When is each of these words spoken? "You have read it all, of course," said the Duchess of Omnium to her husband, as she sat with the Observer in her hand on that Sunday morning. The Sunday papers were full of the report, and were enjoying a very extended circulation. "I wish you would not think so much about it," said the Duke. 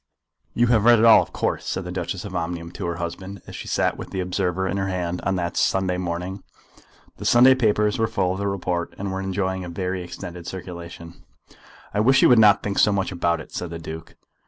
"You 0.55 0.65
have 0.65 0.85
read 0.85 0.97
it 0.97 1.05
all, 1.05 1.21
of 1.21 1.31
course," 1.31 1.63
said 1.67 1.83
the 1.85 1.91
Duchess 1.91 2.25
of 2.25 2.35
Omnium 2.35 2.71
to 2.71 2.87
her 2.87 2.95
husband, 2.95 3.39
as 3.45 3.55
she 3.55 3.67
sat 3.67 3.97
with 3.97 4.09
the 4.09 4.19
Observer 4.19 4.67
in 4.67 4.77
her 4.77 4.87
hand 4.87 5.21
on 5.21 5.35
that 5.35 5.55
Sunday 5.55 5.97
morning. 5.97 6.41
The 7.17 7.23
Sunday 7.25 7.53
papers 7.53 7.99
were 7.99 8.07
full 8.07 8.31
of 8.31 8.39
the 8.39 8.47
report, 8.47 8.95
and 8.97 9.11
were 9.11 9.21
enjoying 9.21 9.63
a 9.63 9.69
very 9.69 10.01
extended 10.03 10.47
circulation. 10.47 11.23
"I 11.93 11.99
wish 11.99 12.23
you 12.23 12.29
would 12.29 12.39
not 12.39 12.63
think 12.63 12.79
so 12.79 12.91
much 12.91 13.11
about 13.11 13.41
it," 13.41 13.51
said 13.51 13.69
the 13.69 13.77
Duke. 13.77 14.15